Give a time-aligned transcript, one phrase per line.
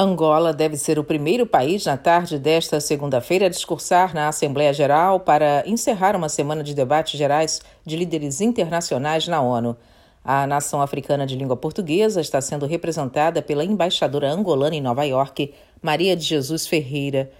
[0.00, 5.18] Angola deve ser o primeiro país na tarde desta segunda-feira a discursar na Assembleia Geral
[5.18, 9.76] para encerrar uma semana de debates gerais de líderes internacionais na ONU.
[10.24, 15.52] A nação africana de língua portuguesa está sendo representada pela embaixadora angolana em Nova York,
[15.82, 17.32] Maria de Jesus Ferreira.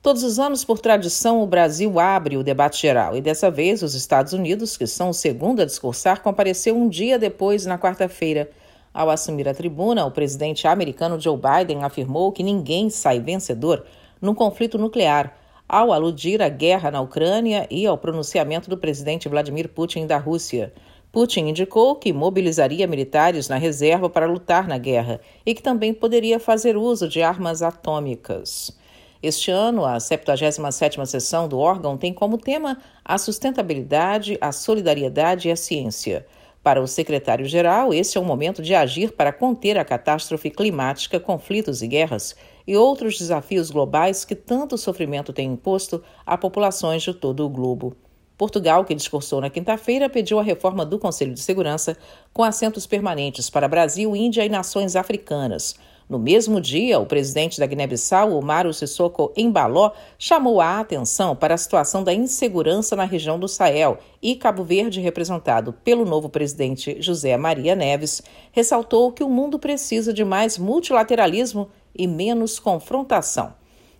[0.00, 3.92] Todos os anos, por tradição, o Brasil abre o debate geral e dessa vez os
[3.92, 8.48] Estados Unidos, que são o segundo a discursar, compareceu um dia depois, na quarta-feira.
[8.92, 13.84] Ao assumir a tribuna, o presidente americano Joe Biden afirmou que ninguém sai vencedor
[14.20, 15.36] num conflito nuclear,
[15.68, 20.72] ao aludir à guerra na Ucrânia e ao pronunciamento do presidente Vladimir Putin da Rússia.
[21.12, 26.38] Putin indicou que mobilizaria militares na reserva para lutar na guerra e que também poderia
[26.38, 28.76] fazer uso de armas atômicas.
[29.22, 35.50] Este ano, a 77ª sessão do órgão tem como tema a sustentabilidade, a solidariedade e
[35.50, 36.24] a ciência.
[36.68, 41.80] Para o secretário-geral, esse é o momento de agir para conter a catástrofe climática, conflitos
[41.80, 47.42] e guerras e outros desafios globais que tanto sofrimento têm imposto a populações de todo
[47.42, 47.96] o globo.
[48.36, 51.96] Portugal, que discursou na quinta-feira, pediu a reforma do Conselho de Segurança
[52.34, 55.74] com assentos permanentes para Brasil, Índia e nações africanas.
[56.08, 61.58] No mesmo dia, o presidente da Guiné-Bissau, Omaro Sissoko Embaló, chamou a atenção para a
[61.58, 67.36] situação da insegurança na região do Sahel e Cabo Verde, representado pelo novo presidente José
[67.36, 73.52] Maria Neves, ressaltou que o mundo precisa de mais multilateralismo e menos confrontação.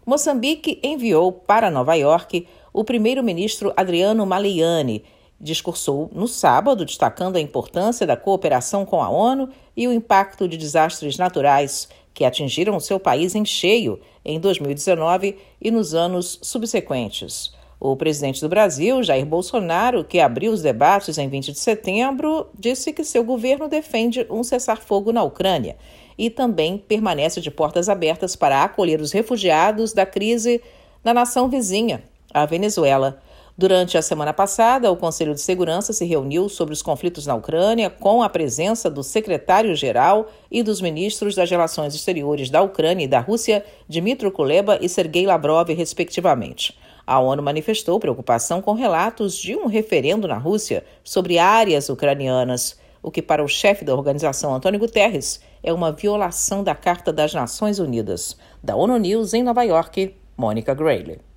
[0.07, 5.05] Moçambique enviou para Nova York o primeiro-ministro Adriano Maliani
[5.41, 10.57] discursou no sábado, destacando a importância da cooperação com a ONU e o impacto de
[10.57, 11.89] desastres naturais
[12.19, 17.53] que atingiram o seu país em cheio em 2019 e nos anos subsequentes.
[17.79, 22.93] O presidente do Brasil, Jair Bolsonaro, que abriu os debates em 20 de setembro, disse
[22.93, 25.77] que seu governo defende um cessar-fogo na Ucrânia
[26.19, 30.61] e também permanece de portas abertas para acolher os refugiados da crise
[31.05, 32.03] na nação vizinha,
[32.35, 33.23] a Venezuela.
[33.59, 37.91] Durante a semana passada, o Conselho de Segurança se reuniu sobre os conflitos na Ucrânia
[37.91, 43.19] com a presença do secretário-geral e dos ministros das Relações Exteriores da Ucrânia e da
[43.19, 46.79] Rússia, Dmitry Kuleba e Sergei Lavrov, respectivamente.
[47.05, 53.11] A ONU manifestou preocupação com relatos de um referendo na Rússia sobre áreas ucranianas, o
[53.11, 57.81] que, para o chefe da organização, Antônio Guterres, é uma violação da Carta das Nações
[57.81, 58.37] Unidas.
[58.63, 61.28] Da ONU News em Nova York, Mônica Grayley.